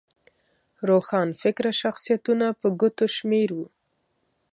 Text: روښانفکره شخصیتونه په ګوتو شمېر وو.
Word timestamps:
روښانفکره 0.89 1.71
شخصیتونه 1.81 2.45
په 2.59 2.67
ګوتو 2.79 3.05
شمېر 3.15 3.49
وو. 3.57 3.67